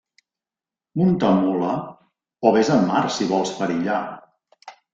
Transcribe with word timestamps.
Munta 1.01 1.29
mula 1.41 1.75
o 2.51 2.55
vés 2.57 2.73
en 2.79 2.83
mar 2.89 3.05
si 3.19 3.31
vols 3.35 3.55
perillar. 3.61 4.03